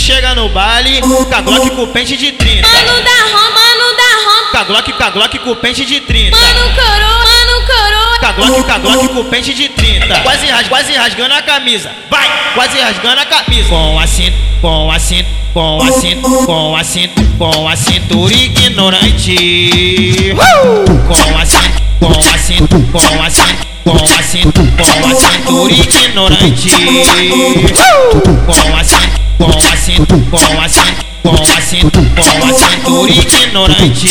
[0.00, 2.68] chega no baile, com a Glock com pente de 30.
[2.68, 4.50] Mano da Roma, mano da Roma.
[4.52, 4.58] Com
[5.02, 6.36] a Glock, com pente de 30.
[6.36, 8.18] Mano coroa, mano coroa.
[8.18, 8.26] Com
[8.72, 10.20] a Glock, com pente de 30.
[10.20, 11.90] Quase, ras, quase rasgando a camisa.
[12.10, 12.26] Vai!
[12.54, 13.68] Quase rasgando a camisa.
[13.68, 18.32] Com a cinta, com a cinta, com a cinta, com a cinta, com a cintura
[18.34, 20.34] ignorante.
[21.06, 23.66] Com a cinta, com a cinta, com a cinta.
[23.84, 26.70] Com a cinta, com a cintura ignorante.
[28.46, 28.82] Com a
[29.38, 34.08] com a cinta, com a cinta, com a cinta, com a cintura ignorante.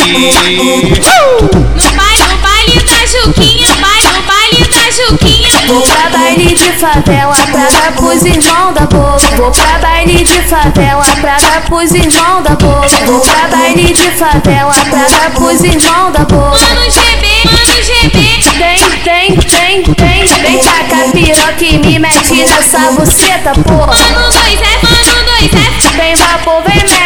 [1.75, 5.51] No baile, no baile da Juquinha, baile, no baile da Juquinha.
[5.67, 9.35] Vou pra baile de favela pra dar pros irmãos da boca.
[9.37, 12.89] Vou pra baile de favela pra dar pros irmãos da boca.
[13.05, 16.59] Vou pra baile de favela pra dar pros irmãos da boca.
[16.59, 18.45] Mano GB, mano GB.
[18.57, 23.95] Tem, tem, tem, tem, vem tacar piroca e me mete nessa buceta, porra.
[23.95, 24.84] Mano 2F, mano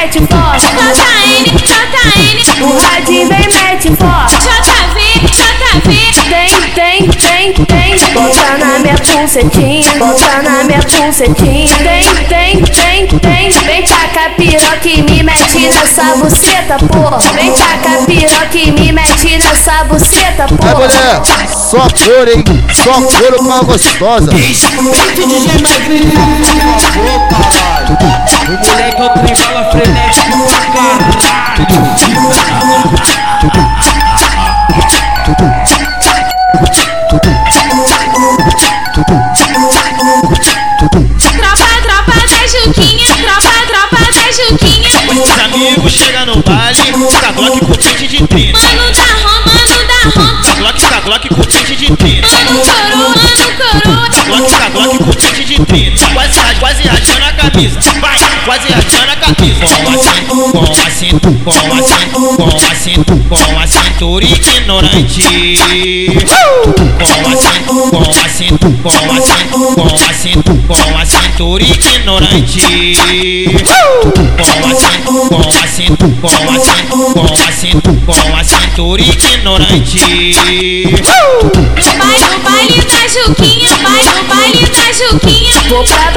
[0.09, 0.65] mete forte.
[0.95, 2.63] JN, JN.
[2.63, 4.35] O radinho vem mete forte.
[4.39, 5.59] JV, JV.
[6.29, 11.75] Tem, tem, tem, tem, bota na minha pulsetinha, bota na minha pulsetinha.
[11.77, 13.83] Tem, tem, tem, tem, vem
[14.19, 17.17] tacar piroca e me mete nessa buceta, porra.
[17.33, 20.75] Vem tacar piroca e me mete nessa buceta, Vai porra.
[20.75, 22.43] mulher, só couro, hein?
[22.73, 24.31] Só couro pra gostosa.
[24.31, 26.11] Respeito DJ Magrinho,
[27.29, 27.97] caralho.
[28.49, 30.65] O moleque é o trem bala frenético pra
[45.87, 48.59] Chega no baile, com a Glock com pente de 30.
[48.59, 50.41] Mano da Roma, mano da Roma.
[50.49, 52.27] A Glock, a Glock com pente de 30.
[52.27, 54.09] Mano coroa, mano coroa.
[54.25, 56.05] Glock, com a Glock com pente de 30.
[56.13, 57.79] Quase, quase rasgando a camisa.
[57.99, 58.19] Vai!
[58.45, 59.65] Quase rasgando a camisa.
[59.65, 66.09] Com a cinta, com a cinta, com a cinta, com a cintura ignorante.
[66.67, 71.63] Com a cinta, com a cinta, com a cinta, com a cinta, com a cintura
[71.63, 72.61] ignorante.
[74.35, 79.01] Com a cinta, com a cinta, com a cinta, com a cinta, com a cintura
[79.01, 80.03] ignorante.
[81.79, 83.69] No baile, no baile da Juquinha.
[83.81, 85.55] Baile, no baile da Juquinha.
[85.69, 86.08] Vou pra baile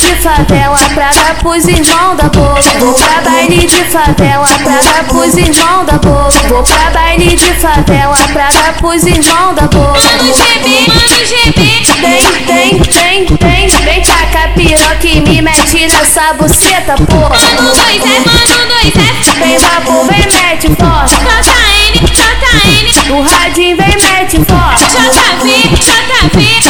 [0.00, 2.62] de favela pra dar pros irmãos da boca.
[2.78, 6.48] Vou pra baile de favela pra dar pros irmãos da boca.
[6.48, 10.00] Vou pra baile de favela pra dar pros irmãos da boca.
[10.00, 11.52] Mano GB, mano GB.
[12.00, 17.28] Tem, tem, tem, tem, vem tacar piroca e me mete nessa buceta, porra.
[17.28, 19.38] Mano 2F, mano 2F.
[19.38, 21.14] Vem vapor, vem mete forte.
[21.44, 23.12] JN, JN.
[23.12, 24.84] O radinho vem mete forte.
[24.86, 26.69] JV, JV.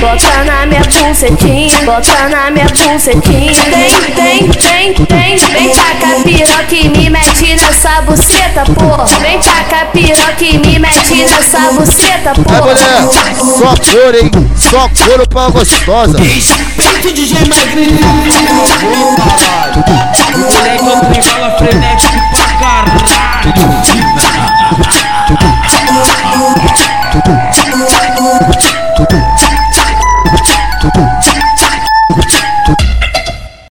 [0.00, 3.52] Bota na minha pulsetinha, bota na minha pulsetinha.
[3.70, 9.04] Tem, tem, tem, tem, vem tacar piroca e me mete nessa buceta, porra.
[9.20, 12.60] Vem tacar piroca e me mete nessa buceta, Vai porra.
[12.62, 14.30] mulher, só couro, hein?
[14.56, 16.18] Só couro pra gostosa.
[16.18, 17.98] Respeito DJ Magrinho,
[20.36, 22.17] moleque é o trem bala frenético